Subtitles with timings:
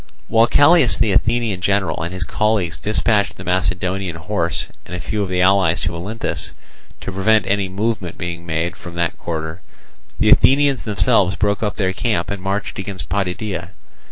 [0.29, 5.21] While Callias the Athenian general and his colleagues dispatched the Macedonian horse and a few
[5.21, 6.53] of the allies to Olynthus,
[7.01, 9.61] to prevent any movement being made from that quarter,
[10.19, 13.69] the Athenians themselves broke up their camp and marched against Potidæa.